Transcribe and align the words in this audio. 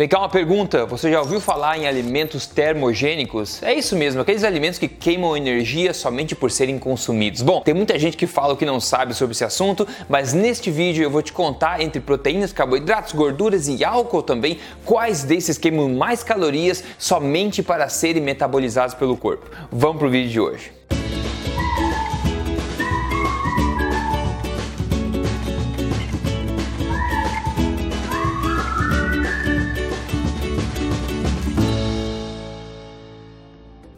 Vem 0.00 0.08
cá 0.08 0.18
uma 0.18 0.30
pergunta: 0.30 0.86
você 0.86 1.10
já 1.10 1.20
ouviu 1.20 1.38
falar 1.42 1.76
em 1.76 1.86
alimentos 1.86 2.46
termogênicos? 2.46 3.62
É 3.62 3.74
isso 3.74 3.94
mesmo, 3.94 4.22
aqueles 4.22 4.44
alimentos 4.44 4.78
que 4.78 4.88
queimam 4.88 5.36
energia 5.36 5.92
somente 5.92 6.34
por 6.34 6.50
serem 6.50 6.78
consumidos. 6.78 7.42
Bom, 7.42 7.60
tem 7.60 7.74
muita 7.74 7.98
gente 7.98 8.16
que 8.16 8.26
fala 8.26 8.56
que 8.56 8.64
não 8.64 8.80
sabe 8.80 9.12
sobre 9.12 9.32
esse 9.32 9.44
assunto, 9.44 9.86
mas 10.08 10.32
neste 10.32 10.70
vídeo 10.70 11.04
eu 11.04 11.10
vou 11.10 11.20
te 11.20 11.34
contar 11.34 11.82
entre 11.82 12.00
proteínas, 12.00 12.50
carboidratos, 12.50 13.12
gorduras 13.12 13.68
e 13.68 13.84
álcool 13.84 14.22
também, 14.22 14.58
quais 14.86 15.22
desses 15.22 15.58
queimam 15.58 15.90
mais 15.90 16.22
calorias 16.22 16.82
somente 16.98 17.62
para 17.62 17.86
serem 17.90 18.22
metabolizados 18.22 18.94
pelo 18.94 19.18
corpo. 19.18 19.50
Vamos 19.70 19.98
pro 19.98 20.08
vídeo 20.08 20.30
de 20.30 20.40
hoje. 20.40 20.72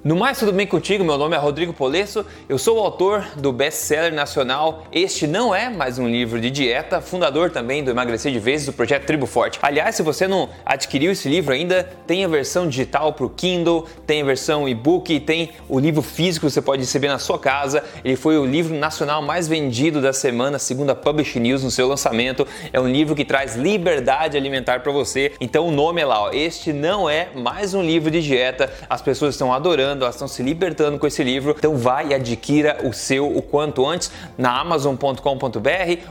No 0.04 0.16
mais, 0.16 0.36
tudo 0.36 0.52
bem 0.52 0.66
contigo? 0.66 1.04
Meu 1.04 1.16
nome 1.16 1.36
é 1.36 1.38
Rodrigo 1.38 1.72
Polesso, 1.72 2.26
eu 2.48 2.58
sou 2.58 2.76
o 2.76 2.80
autor 2.80 3.24
do 3.36 3.52
best-seller 3.52 4.12
nacional 4.12 4.82
Este 4.90 5.28
Não 5.28 5.54
É 5.54 5.70
Mais 5.70 5.96
Um 5.96 6.08
Livro 6.08 6.40
de 6.40 6.50
Dieta, 6.50 7.00
fundador 7.00 7.52
também 7.52 7.84
do 7.84 7.92
Emagrecer 7.92 8.32
de 8.32 8.40
Vezes, 8.40 8.66
do 8.66 8.72
projeto 8.72 9.06
Tribo 9.06 9.26
Forte. 9.26 9.60
Aliás, 9.62 9.94
se 9.94 10.02
você 10.02 10.26
não 10.26 10.48
adquiriu 10.66 11.12
esse 11.12 11.28
livro 11.28 11.54
ainda, 11.54 11.88
tem 12.04 12.24
a 12.24 12.28
versão 12.28 12.68
digital 12.68 13.12
para 13.12 13.26
o 13.26 13.30
Kindle, 13.30 13.86
tem 14.04 14.22
a 14.22 14.24
versão 14.24 14.68
e-book, 14.68 15.20
tem 15.20 15.50
o 15.68 15.78
livro 15.78 16.02
físico 16.02 16.46
que 16.46 16.52
você 16.52 16.60
pode 16.60 16.82
receber 16.82 17.06
na 17.06 17.20
sua 17.20 17.38
casa. 17.38 17.84
Ele 18.04 18.16
foi 18.16 18.36
o 18.36 18.44
livro 18.44 18.74
nacional 18.74 19.22
mais 19.22 19.46
vendido 19.46 20.00
da 20.00 20.12
semana, 20.12 20.58
segundo 20.58 20.90
a 20.90 20.96
Publish 20.96 21.38
News 21.38 21.62
no 21.62 21.70
seu 21.70 21.86
lançamento. 21.86 22.44
É 22.72 22.80
um 22.80 22.88
livro 22.88 23.14
que 23.14 23.24
traz 23.24 23.54
liberdade 23.54 24.36
alimentar 24.36 24.80
para 24.80 24.90
você. 24.90 25.30
Então 25.40 25.68
o 25.68 25.70
nome 25.70 26.00
é 26.00 26.04
lá, 26.04 26.22
ó. 26.22 26.30
Este 26.32 26.72
não 26.72 27.08
é 27.08 27.28
mais 27.36 27.72
um 27.72 27.84
livro 27.84 28.10
de 28.10 28.20
dieta. 28.20 28.68
As 28.90 29.00
pessoas 29.00 29.36
estão 29.36 29.52
adorando 29.52 29.91
elas 30.00 30.14
estão 30.14 30.26
se 30.26 30.42
libertando 30.42 30.98
com 30.98 31.06
esse 31.06 31.22
livro. 31.22 31.54
Então 31.58 31.76
vai 31.76 32.08
e 32.08 32.14
adquira 32.14 32.78
o 32.84 32.92
seu 32.92 33.36
o 33.36 33.42
quanto 33.42 33.86
antes 33.86 34.10
na 34.38 34.58
amazon.com.br 34.60 35.20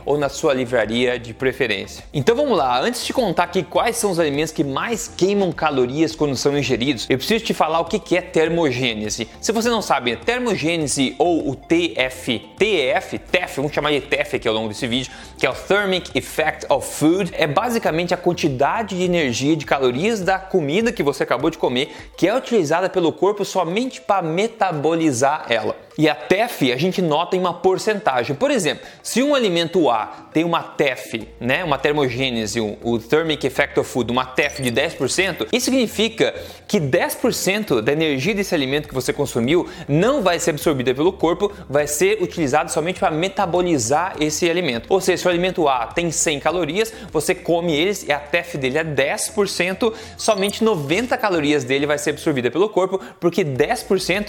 ou 0.06 0.16
na 0.16 0.28
sua 0.28 0.54
livraria 0.54 1.18
de 1.18 1.34
preferência. 1.34 2.04
Então 2.14 2.36
vamos 2.36 2.56
lá, 2.56 2.80
antes 2.80 3.04
de 3.04 3.12
contar 3.12 3.44
aqui 3.44 3.62
quais 3.62 3.96
são 3.96 4.10
os 4.10 4.20
alimentos 4.20 4.52
que 4.52 4.62
mais 4.62 5.08
queimam 5.08 5.50
calorias 5.50 6.14
quando 6.14 6.36
são 6.36 6.56
ingeridos, 6.56 7.06
eu 7.10 7.18
preciso 7.18 7.44
te 7.44 7.54
falar 7.54 7.80
o 7.80 7.84
que 7.84 8.16
é 8.16 8.20
termogênese. 8.20 9.28
Se 9.40 9.50
você 9.52 9.68
não 9.68 9.82
sabe, 9.82 10.16
termogênese 10.16 11.14
ou 11.18 11.50
o 11.50 11.56
TF, 11.56 12.38
TEF, 12.56 13.18
TEF, 13.18 13.56
vamos 13.56 13.72
chamar 13.72 13.90
de 13.90 14.00
TEF 14.02 14.36
aqui 14.36 14.46
ao 14.46 14.54
longo 14.54 14.68
desse 14.68 14.86
vídeo, 14.86 15.10
que 15.36 15.46
é 15.46 15.50
o 15.50 15.54
Thermic 15.54 16.16
Effect 16.16 16.66
of 16.68 16.86
Food, 16.86 17.32
é 17.34 17.46
basicamente 17.46 18.14
a 18.14 18.16
quantidade 18.16 18.96
de 18.96 19.02
energia 19.02 19.56
de 19.56 19.66
calorias 19.66 20.20
da 20.20 20.38
comida 20.38 20.92
que 20.92 21.02
você 21.02 21.22
acabou 21.22 21.50
de 21.50 21.58
comer 21.58 21.92
que 22.16 22.28
é 22.28 22.36
utilizada 22.36 22.88
pelo 22.88 23.12
corpo 23.12 23.44
somente 23.44 23.71
somente 23.72 24.02
para 24.02 24.20
metabolizar 24.20 25.46
ela. 25.48 25.74
E 25.98 26.08
a 26.08 26.14
TEF 26.14 26.72
a 26.72 26.76
gente 26.76 27.02
nota 27.02 27.36
em 27.36 27.40
uma 27.40 27.52
porcentagem. 27.52 28.34
Por 28.34 28.50
exemplo, 28.50 28.86
se 29.02 29.22
um 29.22 29.34
alimento 29.34 29.90
A 29.90 30.28
tem 30.32 30.42
uma 30.42 30.62
TEF, 30.62 31.28
né, 31.38 31.62
uma 31.62 31.76
termogênese, 31.76 32.60
o 32.60 32.98
Thermic 32.98 33.46
Effect 33.46 33.78
of 33.78 33.90
Food, 33.90 34.10
uma 34.10 34.24
TEF 34.24 34.62
de 34.62 34.72
10%, 34.72 35.48
isso 35.52 35.66
significa 35.66 36.34
que 36.66 36.80
10% 36.80 37.82
da 37.82 37.92
energia 37.92 38.34
desse 38.34 38.54
alimento 38.54 38.88
que 38.88 38.94
você 38.94 39.12
consumiu 39.12 39.68
não 39.86 40.22
vai 40.22 40.38
ser 40.38 40.50
absorvida 40.50 40.94
pelo 40.94 41.12
corpo, 41.12 41.52
vai 41.68 41.86
ser 41.86 42.22
utilizado 42.22 42.70
somente 42.70 42.98
para 42.98 43.10
metabolizar 43.10 44.16
esse 44.18 44.48
alimento. 44.48 44.86
Ou 44.88 45.00
seja, 45.00 45.18
se 45.18 45.26
o 45.26 45.30
alimento 45.30 45.68
A 45.68 45.88
tem 45.88 46.10
100 46.10 46.40
calorias, 46.40 46.92
você 47.12 47.34
come 47.34 47.76
eles 47.76 48.02
e 48.02 48.12
a 48.12 48.18
TEF 48.18 48.56
dele 48.56 48.78
é 48.78 48.84
10%, 48.84 49.92
somente 50.16 50.64
90 50.64 51.18
calorias 51.18 51.64
dele 51.64 51.84
vai 51.84 51.98
ser 51.98 52.10
absorvida 52.10 52.50
pelo 52.50 52.70
corpo, 52.70 52.98
porque 53.20 53.44
10%, 53.44 53.61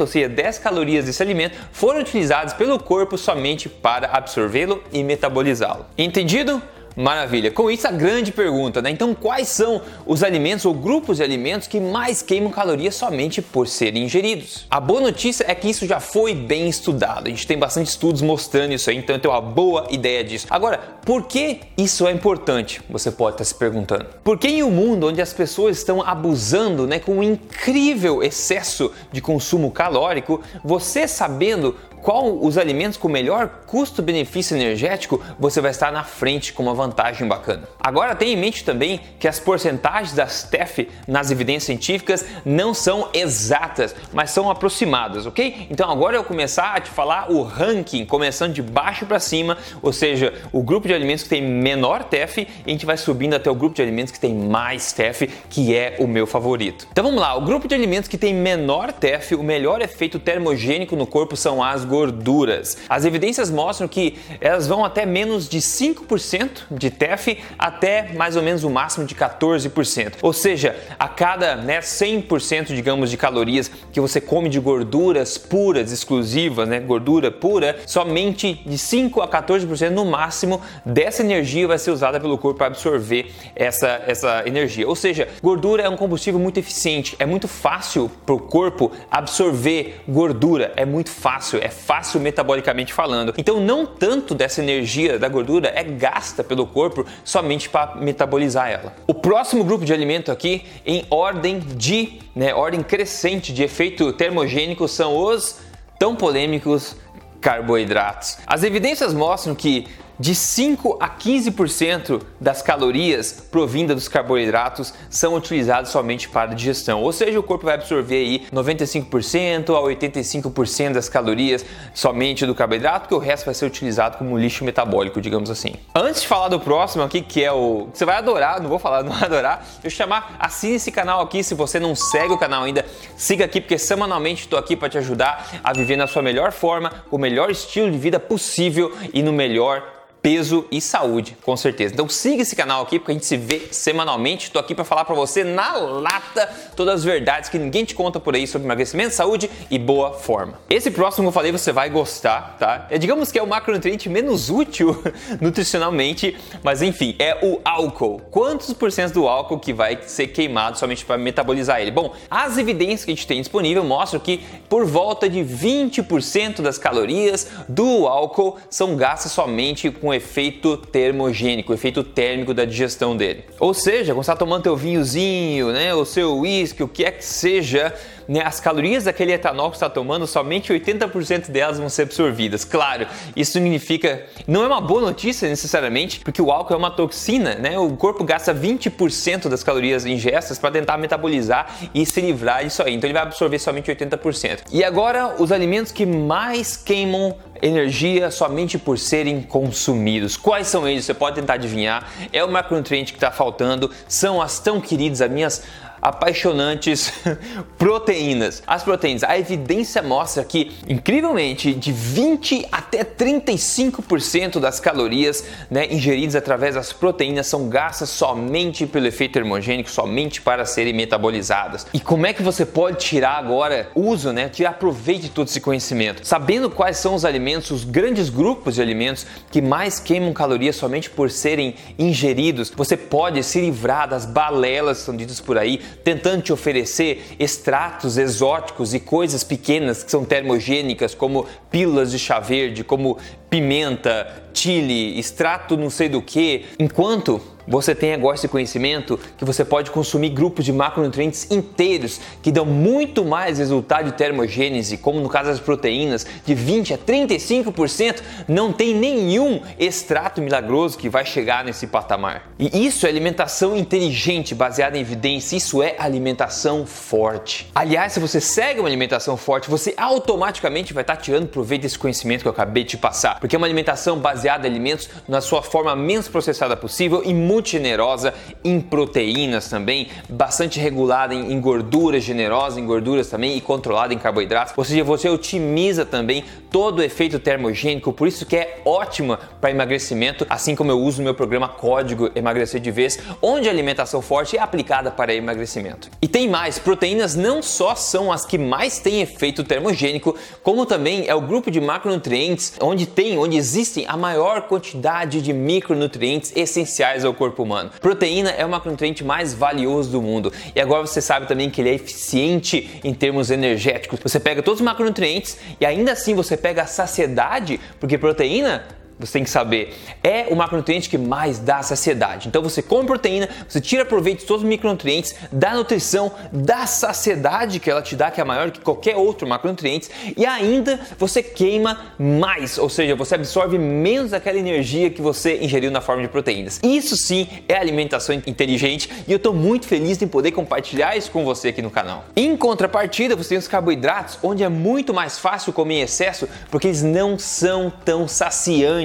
ou 0.03 0.07
seja, 0.07 0.29
10 0.29 0.59
calorias 0.59 1.05
desse 1.05 1.21
alimento 1.21 1.57
foram 1.71 2.01
utilizados 2.01 2.53
pelo 2.53 2.79
corpo 2.79 3.17
somente 3.17 3.67
para 3.67 4.07
absorvê-lo 4.07 4.83
e 4.91 5.03
metabolizá-lo. 5.03 5.85
Entendido? 5.97 6.61
Maravilha. 6.95 7.51
Com 7.51 7.71
isso, 7.71 7.87
a 7.87 7.91
grande 7.91 8.31
pergunta, 8.31 8.81
né? 8.81 8.89
Então, 8.89 9.15
quais 9.15 9.47
são 9.47 9.81
os 10.05 10.23
alimentos 10.23 10.65
ou 10.65 10.73
grupos 10.73 11.17
de 11.17 11.23
alimentos 11.23 11.67
que 11.67 11.79
mais 11.79 12.21
queimam 12.21 12.51
calorias 12.51 12.95
somente 12.95 13.41
por 13.41 13.67
serem 13.67 14.03
ingeridos? 14.03 14.65
A 14.69 14.79
boa 14.79 15.01
notícia 15.01 15.45
é 15.47 15.55
que 15.55 15.69
isso 15.69 15.87
já 15.87 15.99
foi 15.99 16.35
bem 16.35 16.69
estudado. 16.69 17.27
A 17.27 17.29
gente 17.29 17.47
tem 17.47 17.57
bastante 17.57 17.87
estudos 17.87 18.21
mostrando 18.21 18.73
isso 18.73 18.89
aí, 18.89 18.97
então 18.97 19.17
tenho 19.17 19.33
uma 19.33 19.41
boa 19.41 19.87
ideia 19.89 20.23
disso. 20.23 20.47
Agora, 20.49 20.77
por 21.05 21.23
que 21.23 21.61
isso 21.77 22.07
é 22.07 22.11
importante? 22.11 22.81
Você 22.89 23.11
pode 23.11 23.35
estar 23.35 23.43
se 23.43 23.55
perguntando. 23.55 24.05
Porque 24.23 24.47
em 24.47 24.63
um 24.63 24.71
mundo 24.71 25.07
onde 25.07 25.21
as 25.21 25.33
pessoas 25.33 25.77
estão 25.77 26.01
abusando, 26.01 26.85
né, 26.87 26.99
com 26.99 27.17
um 27.17 27.23
incrível 27.23 28.21
excesso 28.21 28.91
de 29.11 29.21
consumo 29.21 29.71
calórico, 29.71 30.41
você 30.63 31.07
sabendo 31.07 31.75
qual 32.03 32.37
os 32.37 32.57
alimentos 32.57 32.97
com 32.97 33.07
melhor 33.07 33.61
custo-benefício 33.65 34.57
energético, 34.57 35.23
você 35.39 35.61
vai 35.61 35.71
estar 35.71 35.89
na 35.89 36.03
frente 36.03 36.51
com 36.51 36.61
uma 36.61 36.73
vantagem 36.73 37.25
bacana. 37.25 37.63
Agora 37.79 38.13
tenha 38.13 38.33
em 38.33 38.37
mente 38.37 38.65
também 38.65 38.99
que 39.17 39.27
as 39.27 39.39
porcentagens 39.39 40.11
das 40.13 40.43
TEF 40.43 40.89
nas 41.07 41.31
evidências 41.31 41.63
científicas 41.63 42.25
não 42.45 42.73
são 42.73 43.07
exatas, 43.13 43.95
mas 44.11 44.31
são 44.31 44.51
aproximadas, 44.51 45.25
ok? 45.25 45.67
Então 45.71 45.89
agora 45.89 46.17
eu 46.17 46.25
começar 46.25 46.75
a 46.75 46.81
te 46.81 46.89
falar 46.89 47.31
o 47.31 47.41
ranking, 47.41 48.05
começando 48.05 48.51
de 48.53 48.61
baixo 48.61 49.05
para 49.05 49.19
cima, 49.19 49.57
ou 49.81 49.93
seja, 49.93 50.33
o 50.51 50.61
grupo 50.61 50.89
de 50.89 50.93
alimentos 50.93 51.23
que 51.23 51.29
tem 51.29 51.41
menor 51.41 52.03
TEF 52.03 52.39
e 52.41 52.47
a 52.67 52.69
gente 52.69 52.85
vai 52.85 52.97
subindo 52.97 53.33
até 53.33 53.49
o 53.49 53.55
grupo 53.55 53.75
de 53.75 53.81
alimentos 53.81 54.11
que 54.11 54.19
tem 54.19 54.35
mais 54.35 54.91
TEF, 54.91 55.29
que 55.49 55.73
é 55.73 55.95
o 55.99 56.07
meu 56.07 56.27
favorito. 56.27 56.85
Então 56.91 57.05
vamos 57.05 57.21
lá, 57.21 57.33
o 57.37 57.41
grupo 57.41 57.65
de 57.65 57.73
alimentos 57.73 58.09
que 58.09 58.17
tem 58.17 58.33
menor 58.33 58.91
TEF, 58.91 59.35
o 59.35 59.43
melhor 59.43 59.81
efeito 59.81 60.19
termogênico 60.19 60.97
no 60.97 61.07
corpo 61.07 61.37
são 61.37 61.63
as 61.63 61.85
gorduras. 61.93 62.75
As 62.89 63.05
evidências 63.05 63.51
mostram 63.51 63.87
que 63.87 64.17
elas 64.41 64.65
vão 64.65 64.83
até 64.83 65.05
menos 65.05 65.47
de 65.47 65.59
5% 65.59 66.63
de 66.71 66.89
TEF 66.89 67.37
até 67.57 68.13
mais 68.13 68.35
ou 68.35 68.41
menos 68.41 68.63
o 68.63 68.69
máximo 68.69 69.05
de 69.05 69.13
14%. 69.13 70.13
Ou 70.23 70.33
seja, 70.33 70.75
a 70.97 71.07
cada 71.07 71.55
né, 71.55 71.81
100% 71.81 72.73
digamos 72.73 73.11
de 73.11 73.17
calorias 73.17 73.69
que 73.91 74.01
você 74.01 74.19
come 74.19 74.49
de 74.49 74.59
gorduras 74.59 75.37
puras, 75.37 75.91
exclusivas, 75.91 76.67
né, 76.67 76.79
gordura 76.79 77.29
pura, 77.29 77.77
somente 77.85 78.59
de 78.65 78.77
5 78.77 79.21
a 79.21 79.27
14% 79.27 79.91
no 79.91 80.05
máximo 80.05 80.61
dessa 80.83 81.21
energia 81.21 81.67
vai 81.67 81.77
ser 81.77 81.91
usada 81.91 82.19
pelo 82.19 82.39
corpo 82.39 82.57
para 82.57 82.67
absorver 82.67 83.31
essa, 83.55 84.01
essa 84.07 84.41
energia. 84.47 84.87
Ou 84.87 84.95
seja, 84.95 85.27
gordura 85.43 85.83
é 85.83 85.89
um 85.89 85.97
combustível 85.97 86.39
muito 86.39 86.57
eficiente, 86.57 87.15
é 87.19 87.25
muito 87.27 87.47
fácil 87.47 88.09
para 88.25 88.33
o 88.33 88.39
corpo 88.39 88.91
absorver 89.11 90.01
gordura, 90.07 90.73
é 90.75 90.85
muito 90.85 91.11
fácil, 91.11 91.59
é 91.61 91.69
fácil 91.85 92.19
metabolicamente 92.19 92.93
falando. 92.93 93.33
Então, 93.37 93.59
não 93.59 93.85
tanto 93.85 94.33
dessa 94.33 94.61
energia 94.61 95.19
da 95.19 95.27
gordura 95.27 95.71
é 95.75 95.83
gasta 95.83 96.43
pelo 96.43 96.65
corpo 96.65 97.05
somente 97.23 97.69
para 97.69 97.95
metabolizar 97.95 98.69
ela. 98.69 98.95
O 99.05 99.13
próximo 99.13 99.63
grupo 99.63 99.85
de 99.85 99.93
alimento 99.93 100.31
aqui, 100.31 100.65
em 100.85 101.05
ordem 101.09 101.59
de, 101.59 102.19
né, 102.35 102.53
ordem 102.53 102.81
crescente 102.81 103.53
de 103.53 103.63
efeito 103.63 104.13
termogênico, 104.13 104.87
são 104.87 105.17
os 105.17 105.59
tão 105.99 106.15
polêmicos 106.15 106.95
carboidratos. 107.41 108.37
As 108.47 108.63
evidências 108.63 109.13
mostram 109.13 109.53
que 109.53 109.87
de 110.19 110.35
5 110.35 110.97
a 110.99 111.09
15% 111.09 112.21
das 112.39 112.61
calorias 112.61 113.31
provindas 113.51 113.95
dos 113.95 114.07
carboidratos 114.07 114.93
são 115.09 115.35
utilizadas 115.35 115.89
somente 115.89 116.29
para 116.29 116.53
digestão, 116.53 117.01
ou 117.01 117.11
seja, 117.11 117.39
o 117.39 117.43
corpo 117.43 117.65
vai 117.65 117.75
absorver 117.75 118.15
aí 118.15 118.47
95% 118.53 119.69
a 119.69 119.81
85% 119.81 120.93
das 120.93 121.09
calorias 121.09 121.65
somente 121.93 122.45
do 122.45 122.53
carboidrato, 122.53 123.07
que 123.07 123.15
o 123.15 123.19
resto 123.19 123.45
vai 123.45 123.53
ser 123.53 123.65
utilizado 123.65 124.17
como 124.17 124.37
lixo 124.37 124.63
metabólico, 124.63 125.19
digamos 125.19 125.49
assim. 125.49 125.73
Antes 125.95 126.21
de 126.21 126.27
falar 126.27 126.47
do 126.47 126.59
próximo 126.59 127.03
aqui, 127.03 127.21
que 127.21 127.43
é 127.43 127.51
o 127.51 127.89
você 127.93 128.05
vai 128.05 128.17
adorar, 128.17 128.61
não 128.61 128.69
vou 128.69 128.79
falar, 128.79 129.03
não 129.03 129.11
vai 129.11 129.23
adorar, 129.23 129.65
eu 129.83 129.89
chamar, 129.89 130.35
assine 130.39 130.75
esse 130.75 130.91
canal 130.91 131.21
aqui, 131.21 131.43
se 131.43 131.53
você 131.53 131.79
não 131.79 131.95
segue 131.95 132.33
o 132.33 132.37
canal 132.37 132.63
ainda, 132.63 132.85
siga 133.15 133.45
aqui 133.45 133.59
porque 133.59 133.77
semanalmente 133.77 134.43
estou 134.43 134.57
aqui 134.57 134.75
para 134.75 134.89
te 134.89 134.97
ajudar 134.97 135.61
a 135.63 135.73
viver 135.73 135.95
na 135.95 136.07
sua 136.07 136.21
melhor 136.21 136.51
forma, 136.51 136.91
o 137.09 137.17
melhor 137.17 137.49
estilo 137.49 137.89
de 137.89 137.97
vida 137.97 138.19
possível 138.19 138.95
e 139.13 139.21
no 139.21 139.33
melhor 139.33 139.83
peso 140.23 140.65
e 140.71 140.79
saúde, 140.79 141.35
com 141.43 141.57
certeza. 141.57 141.93
Então 141.93 142.07
siga 142.07 142.43
esse 142.43 142.55
canal 142.55 142.81
aqui 142.81 142.97
porque 142.97 143.11
a 143.11 143.13
gente 143.13 143.25
se 143.25 143.35
vê 143.35 143.67
semanalmente. 143.71 144.45
Estou 144.45 144.61
aqui 144.61 144.73
para 144.73 144.85
falar 144.85 145.03
para 145.03 145.13
você 145.13 145.43
na 145.43 145.73
lata 145.73 146.49
todas 146.77 146.95
as 146.95 147.03
verdades 147.03 147.49
que 147.49 147.59
ninguém 147.59 147.83
te 147.83 147.93
conta 147.93 148.21
por 148.21 148.33
aí 148.33 148.47
sobre 148.47 148.65
emagrecimento, 148.65 149.13
saúde 149.13 149.51
e 149.69 149.77
boa 149.77 150.13
forma. 150.13 150.61
Esse 150.69 150.89
próximo 150.89 151.25
que 151.25 151.27
eu 151.27 151.33
falei 151.33 151.51
você 151.51 151.73
vai 151.73 151.89
gostar, 151.89 152.55
tá? 152.57 152.87
É 152.89 152.97
digamos 152.97 153.33
que 153.33 153.37
é 153.37 153.43
o 153.43 153.47
macronutriente 153.47 154.07
menos 154.07 154.49
útil 154.49 155.03
nutricionalmente, 155.41 156.37
mas 156.63 156.81
enfim, 156.81 157.17
é 157.19 157.37
o 157.43 157.59
álcool. 157.65 158.21
Quantos 158.31 158.71
por 158.71 158.93
cento 158.93 159.13
do 159.15 159.27
álcool 159.27 159.59
que 159.59 159.73
vai 159.73 159.99
ser 160.03 160.27
queimado 160.27 160.79
somente 160.79 161.03
para 161.03 161.17
metabolizar 161.17 161.81
ele? 161.81 161.91
Bom, 161.91 162.13
as 162.31 162.57
evidências 162.57 163.03
que 163.03 163.11
a 163.11 163.13
gente 163.13 163.27
tem 163.27 163.41
disponível 163.41 163.83
mostram 163.83 164.21
que 164.21 164.39
por 164.69 164.85
volta 164.85 165.27
de 165.27 165.39
20% 165.39 166.61
das 166.61 166.77
calorias 166.77 167.49
do 167.67 168.07
álcool 168.07 168.57
são 168.69 168.95
gastas 168.95 169.33
somente 169.33 169.91
com 169.91 170.12
efeito 170.13 170.77
termogênico, 170.77 171.71
o 171.71 171.75
efeito 171.75 172.03
térmico 172.03 172.53
da 172.53 172.65
digestão 172.65 173.15
dele. 173.15 173.45
Ou 173.59 173.73
seja, 173.73 174.13
quando 174.13 174.23
você 174.23 174.31
está 174.31 174.35
tomando 174.35 174.63
teu 174.63 174.75
vinhozinho, 174.75 175.71
né, 175.71 175.93
o 175.93 176.05
seu 176.05 176.37
uísque, 176.39 176.83
o 176.83 176.87
que 176.87 177.05
é 177.05 177.11
que 177.11 177.23
seja, 177.23 177.93
né, 178.27 178.41
as 178.43 178.59
calorias 178.59 179.05
daquele 179.05 179.31
etanol 179.31 179.71
que 179.71 179.77
você 179.77 179.85
está 179.85 179.93
tomando, 179.93 180.25
somente 180.27 180.71
80% 180.71 181.49
delas 181.49 181.77
vão 181.77 181.89
ser 181.89 182.03
absorvidas. 182.03 182.63
Claro, 182.65 183.07
isso 183.35 183.53
significa, 183.53 184.25
não 184.47 184.63
é 184.63 184.67
uma 184.67 184.81
boa 184.81 185.01
notícia 185.01 185.47
necessariamente, 185.47 186.19
porque 186.19 186.41
o 186.41 186.51
álcool 186.51 186.73
é 186.73 186.77
uma 186.77 186.91
toxina, 186.91 187.55
né? 187.55 187.77
O 187.77 187.95
corpo 187.95 188.23
gasta 188.23 188.53
20% 188.53 189.49
das 189.49 189.63
calorias 189.63 190.05
ingestas 190.05 190.57
para 190.57 190.71
tentar 190.71 190.97
metabolizar 190.97 191.75
e 191.93 192.05
se 192.05 192.21
livrar 192.21 192.63
disso 192.63 192.83
aí. 192.83 192.93
Então 192.93 193.07
ele 193.07 193.13
vai 193.13 193.23
absorver 193.23 193.59
somente 193.59 193.91
80%. 193.91 194.63
E 194.71 194.83
agora, 194.83 195.35
os 195.39 195.51
alimentos 195.51 195.91
que 195.91 196.05
mais 196.05 196.77
queimam 196.77 197.35
energia 197.63 198.29
somente 198.29 198.77
por 198.77 198.99
serem 198.99 199.41
consumidos. 199.41 200.35
Quais 200.35 200.67
são 200.67 200.87
eles? 200.87 201.05
Você 201.05 201.13
pode 201.13 201.37
tentar 201.37 201.53
adivinhar. 201.53 202.11
É 202.33 202.43
o 202.43 202.51
macronutriente 202.51 203.13
que 203.13 203.17
está 203.17 203.31
faltando, 203.31 203.89
são 204.07 204.41
as 204.41 204.59
tão 204.59 204.81
queridas, 204.81 205.21
as 205.21 205.31
minhas 205.31 205.63
apaixonantes 206.03 207.13
proteínas. 207.79 208.61
As 208.67 208.83
proteínas, 208.83 209.23
a 209.23 209.39
evidência 209.39 210.01
mostra 210.01 210.43
que, 210.43 210.71
incrivelmente, 210.87 211.73
de 211.73 211.91
20 211.91 212.67
até 212.71 213.05
35% 213.05 214.59
das 214.59 214.79
calorias 214.79 215.45
né, 215.71 215.87
ingeridas 215.89 216.35
através 216.35 216.75
das 216.75 216.91
proteínas 216.91 217.47
são 217.47 217.69
gastas 217.69 218.09
somente 218.09 218.85
pelo 218.85 219.07
efeito 219.07 219.33
termogênico, 219.33 219.89
somente 219.89 220.41
para 220.41 220.65
serem 220.65 220.93
metabolizadas. 220.93 221.87
E 221.93 221.99
como 221.99 222.25
é 222.25 222.33
que 222.33 222.43
você 222.43 222.65
pode 222.65 222.97
tirar 222.97 223.37
agora 223.37 223.89
uso, 223.95 224.33
né, 224.33 224.49
tirar 224.49 224.73
proveito 224.73 225.23
de 225.23 225.29
todo 225.29 225.47
esse 225.47 225.61
conhecimento? 225.61 226.27
Sabendo 226.27 226.69
quais 226.69 226.97
são 226.97 227.15
os 227.15 227.23
alimentos, 227.23 227.71
os 227.71 227.83
grandes 227.85 228.29
grupos 228.29 228.75
de 228.75 228.81
alimentos 228.81 229.25
que 229.49 229.61
mais 229.61 229.99
queimam 229.99 230.33
calorias 230.33 230.75
somente 230.75 231.09
por 231.09 231.31
serem 231.31 231.75
ingeridos, 231.97 232.71
você 232.75 232.97
pode 232.97 233.41
se 233.43 233.61
livrar 233.61 234.09
das 234.09 234.25
balelas 234.25 234.99
que 234.99 235.05
são 235.05 235.15
ditas 235.15 235.39
por 235.39 235.57
aí, 235.57 235.79
tentando 236.03 236.41
te 236.41 236.53
oferecer 236.53 237.21
extratos 237.39 238.17
exóticos 238.17 238.93
e 238.93 238.99
coisas 238.99 239.43
pequenas 239.43 240.03
que 240.03 240.11
são 240.11 240.23
termogênicas, 240.23 241.13
como 241.13 241.45
pílulas 241.69 242.11
de 242.11 242.19
chá 242.19 242.39
verde, 242.39 242.83
como 242.83 243.17
pimenta, 243.49 244.43
chile, 244.53 245.19
extrato 245.19 245.75
não 245.77 245.89
sei 245.89 246.09
do 246.09 246.21
que, 246.21 246.65
enquanto 246.79 247.41
você 247.67 247.95
tem 247.95 248.13
agora 248.13 248.35
esse 248.35 248.47
conhecimento 248.47 249.19
que 249.37 249.45
você 249.45 249.63
pode 249.63 249.91
consumir 249.91 250.29
grupos 250.29 250.65
de 250.65 250.73
macronutrientes 250.73 251.49
inteiros 251.51 252.19
que 252.41 252.51
dão 252.51 252.65
muito 252.65 253.23
mais 253.23 253.57
resultado 253.57 254.05
de 254.05 254.13
termogênese, 254.13 254.97
como 254.97 255.19
no 255.19 255.29
caso 255.29 255.49
das 255.49 255.59
proteínas, 255.59 256.25
de 256.45 256.53
20 256.53 256.93
a 256.93 256.97
35%, 256.97 258.21
não 258.47 258.71
tem 258.71 258.93
nenhum 258.93 259.61
extrato 259.79 260.41
milagroso 260.41 260.97
que 260.97 261.09
vai 261.09 261.25
chegar 261.25 261.63
nesse 261.63 261.87
patamar. 261.87 262.51
E 262.59 262.85
isso 262.85 263.05
é 263.05 263.09
alimentação 263.09 263.75
inteligente, 263.75 264.55
baseada 264.55 264.97
em 264.97 265.01
evidência, 265.01 265.55
isso 265.55 265.81
é 265.81 265.95
alimentação 265.97 266.85
forte. 266.85 267.69
Aliás, 267.73 268.13
se 268.13 268.19
você 268.19 268.39
segue 268.41 268.79
uma 268.79 268.89
alimentação 268.89 269.37
forte, 269.37 269.69
você 269.69 269.93
automaticamente 269.97 270.93
vai 270.93 271.03
estar 271.03 271.17
tirando 271.17 271.47
proveito 271.47 271.83
desse 271.83 271.97
conhecimento 271.97 272.41
que 272.41 272.47
eu 272.47 272.51
acabei 272.51 272.83
de 272.83 272.91
te 272.91 272.97
passar, 272.97 273.39
porque 273.39 273.55
é 273.55 273.57
uma 273.57 273.67
alimentação 273.67 274.17
baseada 274.17 274.67
em 274.67 274.71
alimentos 274.71 275.09
na 275.27 275.41
sua 275.41 275.61
forma 275.61 275.95
menos 275.95 276.27
processada 276.27 276.75
possível 276.75 277.21
e 277.23 277.33
muito 277.53 277.69
generosa 277.69 278.33
em 278.63 278.81
proteínas 278.81 279.69
também, 279.69 280.07
bastante 280.27 280.79
regulada 280.79 281.35
em, 281.35 281.59
gorduras, 281.61 282.23
generosa 282.23 282.79
em 282.79 282.85
gorduras 282.85 283.29
também 283.29 283.55
e 283.55 283.61
controlada 283.61 284.13
em 284.13 284.17
carboidratos. 284.17 284.73
Ou 284.75 284.83
seja, 284.83 285.03
você 285.03 285.29
otimiza 285.29 286.05
também 286.05 286.43
todo 286.71 286.99
o 286.99 287.03
efeito 287.03 287.37
termogênico, 287.37 288.11
por 288.11 288.27
isso 288.27 288.45
que 288.45 288.55
é 288.55 288.81
ótima 288.83 289.39
para 289.61 289.69
emagrecimento, 289.69 290.45
assim 290.49 290.75
como 290.75 290.89
eu 290.89 290.99
uso 290.99 291.19
no 291.19 291.25
meu 291.25 291.35
programa 291.35 291.67
Código 291.69 292.31
Emagrecer 292.35 292.81
de 292.81 292.89
Vez, 292.89 293.19
onde 293.41 293.67
a 293.67 293.71
alimentação 293.71 294.21
forte 294.21 294.57
é 294.57 294.59
aplicada 294.59 295.11
para 295.11 295.33
emagrecimento. 295.35 296.09
E 296.19 296.27
tem 296.27 296.49
mais, 296.49 296.79
proteínas 296.79 297.35
não 297.35 297.61
só 297.61 297.93
são 297.93 298.31
as 298.31 298.45
que 298.45 298.57
mais 298.57 298.97
têm 298.97 299.21
efeito 299.21 299.63
termogênico, 299.63 300.35
como 300.63 300.85
também 300.85 301.27
é 301.27 301.35
o 301.35 301.41
grupo 301.41 301.69
de 301.69 301.79
macronutrientes 301.79 302.73
onde 302.81 303.05
tem, 303.05 303.37
onde 303.37 303.55
existem 303.55 304.05
a 304.07 304.17
maior 304.17 304.63
quantidade 304.63 305.41
de 305.41 305.53
micronutrientes 305.53 306.51
essenciais 306.55 307.23
ao 307.23 307.33
corpo 307.33 307.42
humano. 307.61 307.91
Proteína 307.99 308.51
é 308.51 308.65
o 308.65 308.69
macronutriente 308.69 309.23
mais 309.23 309.53
valioso 309.53 310.11
do 310.11 310.21
mundo 310.21 310.51
e 310.75 310.79
agora 310.79 311.05
você 311.05 311.21
sabe 311.21 311.47
também 311.47 311.69
que 311.69 311.81
ele 311.81 311.89
é 311.89 311.93
eficiente 311.93 313.01
em 313.03 313.13
termos 313.13 313.51
energéticos. 313.51 314.19
Você 314.21 314.39
pega 314.39 314.61
todos 314.61 314.79
os 314.79 314.85
macronutrientes 314.85 315.57
e 315.79 315.85
ainda 315.85 316.13
assim 316.13 316.33
você 316.33 316.55
pega 316.55 316.83
a 316.83 316.87
saciedade, 316.87 317.79
porque 317.99 318.17
proteína 318.17 318.83
você 319.19 319.33
tem 319.33 319.43
que 319.43 319.49
saber, 319.49 319.93
é 320.23 320.47
o 320.49 320.55
macronutriente 320.55 321.09
que 321.09 321.17
mais 321.17 321.59
dá 321.59 321.81
saciedade. 321.81 322.47
Então 322.47 322.61
você 322.61 322.81
come 322.81 323.05
proteína, 323.05 323.47
você 323.67 323.79
tira 323.79 324.05
proveito 324.05 324.39
de 324.39 324.45
todos 324.45 324.63
os 324.63 324.69
micronutrientes, 324.69 325.35
da 325.51 325.73
nutrição, 325.73 326.31
da 326.51 326.85
saciedade 326.85 327.79
que 327.79 327.89
ela 327.89 328.01
te 328.01 328.15
dá, 328.15 328.31
que 328.31 328.41
é 328.41 328.43
maior 328.43 328.71
que 328.71 328.79
qualquer 328.79 329.15
outro 329.15 329.47
macronutriente, 329.47 330.09
e 330.35 330.45
ainda 330.45 330.99
você 331.17 331.43
queima 331.43 332.13
mais, 332.17 332.77
ou 332.77 332.89
seja, 332.89 333.15
você 333.15 333.35
absorve 333.35 333.77
menos 333.77 334.31
daquela 334.31 334.57
energia 334.57 335.09
que 335.09 335.21
você 335.21 335.57
ingeriu 335.61 335.91
na 335.91 336.01
forma 336.01 336.21
de 336.21 336.27
proteínas. 336.27 336.79
Isso 336.83 337.15
sim 337.15 337.47
é 337.67 337.75
alimentação 337.75 338.35
inteligente 338.35 339.09
e 339.27 339.31
eu 339.31 339.37
estou 339.37 339.53
muito 339.53 339.87
feliz 339.87 340.21
em 340.21 340.27
poder 340.27 340.51
compartilhar 340.51 341.15
isso 341.15 341.31
com 341.31 341.43
você 341.45 341.69
aqui 341.69 341.81
no 341.81 341.91
canal. 341.91 342.25
Em 342.35 342.55
contrapartida, 342.57 343.35
você 343.35 343.49
tem 343.49 343.57
os 343.57 343.67
carboidratos, 343.67 344.39
onde 344.41 344.63
é 344.63 344.69
muito 344.69 345.13
mais 345.13 345.37
fácil 345.37 345.73
comer 345.73 345.95
em 345.95 346.01
excesso, 346.01 346.47
porque 346.69 346.87
eles 346.87 347.03
não 347.03 347.37
são 347.37 347.91
tão 348.03 348.27
saciantes 348.27 349.02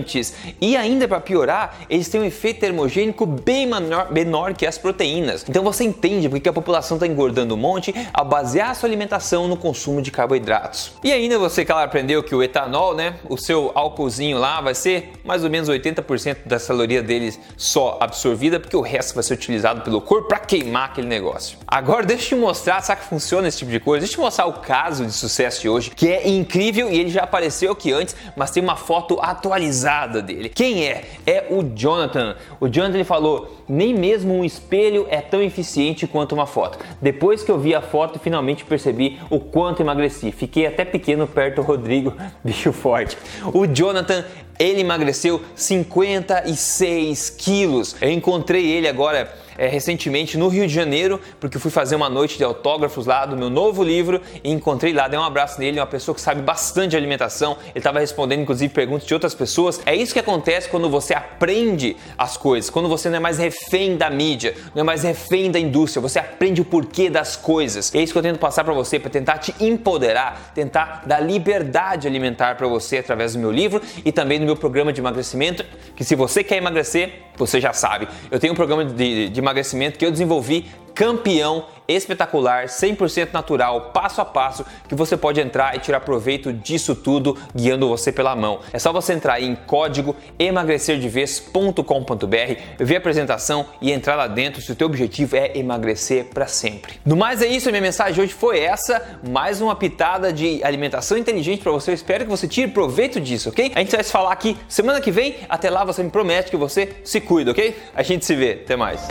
e 0.60 0.76
ainda 0.76 1.06
para 1.06 1.20
piorar, 1.20 1.78
eles 1.88 2.08
têm 2.08 2.20
um 2.20 2.24
efeito 2.24 2.60
termogênico 2.60 3.26
bem 3.26 3.66
menor, 3.66 4.10
menor 4.10 4.54
que 4.54 4.66
as 4.66 4.78
proteínas. 4.78 5.44
Então 5.48 5.62
você 5.62 5.84
entende 5.84 6.28
porque 6.28 6.48
a 6.48 6.52
população 6.52 6.96
está 6.96 7.06
engordando 7.06 7.54
um 7.54 7.58
monte 7.58 7.94
ao 8.12 8.24
basear 8.24 8.70
a 8.70 8.74
sua 8.74 8.88
alimentação 8.88 9.48
no 9.48 9.56
consumo 9.56 10.00
de 10.00 10.10
carboidratos. 10.10 10.92
E 11.02 11.12
ainda 11.12 11.38
você, 11.38 11.64
claro, 11.64 11.84
aprendeu 11.84 12.22
que 12.22 12.34
o 12.34 12.42
etanol, 12.42 12.94
né, 12.94 13.16
o 13.28 13.36
seu 13.36 13.72
álcoolzinho 13.74 14.38
lá 14.38 14.60
vai 14.60 14.74
ser 14.74 15.12
mais 15.24 15.44
ou 15.44 15.50
menos 15.50 15.68
80% 15.68 16.38
da 16.46 16.58
caloria 16.58 17.02
deles 17.02 17.38
só 17.56 17.98
absorvida, 18.00 18.60
porque 18.60 18.76
o 18.76 18.80
resto 18.80 19.14
vai 19.14 19.22
ser 19.22 19.34
utilizado 19.34 19.82
pelo 19.82 20.00
corpo 20.00 20.28
para 20.28 20.38
queimar 20.38 20.90
aquele 20.90 21.08
negócio. 21.08 21.58
Agora 21.66 22.06
deixa 22.06 22.24
eu 22.24 22.28
te 22.28 22.34
mostrar, 22.36 22.80
sabe 22.82 23.02
que 23.02 23.08
funciona 23.08 23.48
esse 23.48 23.58
tipo 23.58 23.70
de 23.70 23.80
coisa? 23.80 24.00
Deixa 24.00 24.14
eu 24.14 24.18
te 24.18 24.20
mostrar 24.20 24.46
o 24.46 24.54
caso 24.54 25.04
de 25.04 25.12
sucesso 25.12 25.60
de 25.60 25.68
hoje, 25.68 25.90
que 25.90 26.08
é 26.08 26.28
incrível 26.28 26.90
e 26.90 26.98
ele 26.98 27.10
já 27.10 27.22
apareceu 27.22 27.72
aqui 27.72 27.92
antes, 27.92 28.14
mas 28.36 28.50
tem 28.50 28.62
uma 28.62 28.76
foto 28.76 29.18
atualizada 29.20 29.87
dele. 30.22 30.48
Quem 30.48 30.86
é? 30.86 31.04
É 31.26 31.46
o 31.50 31.62
Jonathan. 31.62 32.36
O 32.60 32.68
Jonathan 32.68 32.96
ele 32.96 33.04
falou: 33.04 33.64
nem 33.68 33.94
mesmo 33.94 34.34
um 34.34 34.44
espelho 34.44 35.06
é 35.08 35.20
tão 35.20 35.42
eficiente 35.42 36.06
quanto 36.06 36.34
uma 36.34 36.46
foto. 36.46 36.78
Depois 37.00 37.42
que 37.42 37.50
eu 37.50 37.58
vi 37.58 37.74
a 37.74 37.80
foto, 37.80 38.18
finalmente 38.18 38.64
percebi 38.64 39.18
o 39.30 39.40
quanto 39.40 39.80
emagreci. 39.80 40.30
Fiquei 40.30 40.66
até 40.66 40.84
pequeno 40.84 41.26
perto 41.26 41.56
do 41.56 41.62
Rodrigo, 41.62 42.14
bicho 42.44 42.72
forte. 42.72 43.16
O 43.54 43.66
Jonathan 43.66 44.24
ele 44.58 44.80
emagreceu 44.80 45.40
56 45.54 47.30
quilos. 47.30 47.96
Eu 48.00 48.10
encontrei 48.10 48.66
ele 48.66 48.88
agora 48.88 49.32
é, 49.58 49.66
recentemente 49.66 50.38
no 50.38 50.48
Rio 50.48 50.66
de 50.66 50.72
Janeiro, 50.72 51.20
porque 51.40 51.58
fui 51.58 51.70
fazer 51.70 51.96
uma 51.96 52.08
noite 52.08 52.38
de 52.38 52.44
autógrafos 52.44 53.04
lá 53.04 53.26
do 53.26 53.36
meu 53.36 53.50
novo 53.50 53.82
livro 53.82 54.22
e 54.42 54.50
encontrei 54.50 54.92
lá, 54.92 55.08
dei 55.08 55.18
um 55.18 55.24
abraço 55.24 55.60
nele, 55.60 55.80
uma 55.80 55.86
pessoa 55.86 56.14
que 56.14 56.20
sabe 56.20 56.40
bastante 56.40 56.92
de 56.92 56.96
alimentação. 56.96 57.56
Ele 57.70 57.78
estava 57.78 57.98
respondendo, 57.98 58.40
inclusive, 58.40 58.72
perguntas 58.72 59.06
de 59.06 59.12
outras 59.12 59.34
pessoas. 59.34 59.80
É 59.84 59.94
isso 59.94 60.12
que 60.12 60.20
acontece 60.20 60.68
quando 60.68 60.88
você 60.88 61.12
aprende 61.12 61.96
as 62.16 62.36
coisas, 62.36 62.70
quando 62.70 62.88
você 62.88 63.08
não 63.08 63.16
é 63.16 63.20
mais 63.20 63.38
refém 63.38 63.96
da 63.96 64.08
mídia, 64.08 64.54
não 64.74 64.82
é 64.82 64.84
mais 64.84 65.02
refém 65.02 65.50
da 65.50 65.58
indústria, 65.58 66.00
você 66.00 66.18
aprende 66.18 66.60
o 66.60 66.64
porquê 66.64 67.10
das 67.10 67.36
coisas. 67.36 67.94
É 67.94 68.00
isso 68.00 68.12
que 68.12 68.18
eu 68.18 68.22
tento 68.22 68.38
passar 68.38 68.64
para 68.64 68.72
você, 68.72 68.98
para 68.98 69.10
tentar 69.10 69.38
te 69.38 69.54
empoderar, 69.60 70.52
tentar 70.54 71.02
dar 71.04 71.20
liberdade 71.20 72.06
alimentar 72.06 72.56
para 72.56 72.66
você 72.68 72.98
através 72.98 73.32
do 73.34 73.38
meu 73.38 73.50
livro 73.50 73.82
e 74.04 74.12
também 74.12 74.38
do 74.38 74.46
meu 74.46 74.56
programa 74.56 74.92
de 74.92 75.00
emagrecimento, 75.00 75.64
que 75.96 76.04
se 76.04 76.14
você 76.14 76.44
quer 76.44 76.56
emagrecer, 76.56 77.28
você 77.36 77.60
já 77.60 77.72
sabe. 77.72 78.08
Eu 78.30 78.38
tenho 78.38 78.52
um 78.52 78.56
programa 78.56 78.84
de, 78.84 79.28
de 79.28 79.40
emagrecimento 79.48 79.98
que 79.98 80.04
eu 80.04 80.10
desenvolvi 80.10 80.66
campeão 80.98 81.64
espetacular, 81.86 82.66
100% 82.66 83.32
natural, 83.32 83.92
passo 83.92 84.20
a 84.20 84.24
passo, 84.24 84.66
que 84.88 84.96
você 84.96 85.16
pode 85.16 85.40
entrar 85.40 85.76
e 85.76 85.78
tirar 85.78 86.00
proveito 86.00 86.52
disso 86.52 86.92
tudo 86.94 87.34
guiando 87.54 87.88
você 87.88 88.12
pela 88.12 88.36
mão. 88.36 88.60
É 88.72 88.80
só 88.80 88.92
você 88.92 89.12
entrar 89.14 89.40
em 89.40 89.54
código 89.54 90.14
emagrecerdevez.com.br, 90.38 92.60
ver 92.78 92.96
a 92.96 92.98
apresentação 92.98 93.64
e 93.80 93.90
entrar 93.92 94.16
lá 94.16 94.26
dentro 94.26 94.60
se 94.60 94.72
o 94.72 94.74
teu 94.74 94.88
objetivo 94.88 95.36
é 95.36 95.56
emagrecer 95.56 96.24
para 96.26 96.48
sempre. 96.48 97.00
No 97.06 97.16
mais 97.16 97.40
é 97.40 97.46
isso, 97.46 97.68
a 97.68 97.72
minha 97.72 97.80
mensagem 97.80 98.20
hoje 98.22 98.34
foi 98.34 98.58
essa, 98.58 99.20
mais 99.26 99.62
uma 99.62 99.74
pitada 99.76 100.30
de 100.32 100.60
alimentação 100.64 101.16
inteligente 101.16 101.62
para 101.62 101.70
você. 101.70 101.92
Eu 101.92 101.94
espero 101.94 102.24
que 102.24 102.30
você 102.30 102.48
tire 102.48 102.72
proveito 102.72 103.20
disso, 103.20 103.50
ok? 103.50 103.70
A 103.74 103.78
gente 103.78 103.92
vai 103.92 104.02
se 104.02 104.10
falar 104.10 104.32
aqui 104.32 104.56
semana 104.68 105.00
que 105.00 105.12
vem. 105.12 105.36
Até 105.48 105.70
lá 105.70 105.84
você 105.84 106.02
me 106.02 106.10
promete 106.10 106.50
que 106.50 106.56
você 106.56 106.96
se 107.04 107.20
cuida, 107.20 107.52
ok? 107.52 107.76
A 107.94 108.02
gente 108.02 108.26
se 108.26 108.34
vê. 108.34 108.62
Até 108.64 108.74
mais. 108.76 109.06